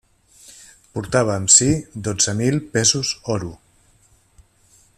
Portava 0.95 1.35
amb 1.41 1.51
si 1.55 1.67
dotze 2.09 2.35
mil 2.39 2.57
pesos 2.77 3.13
oro. 3.35 3.53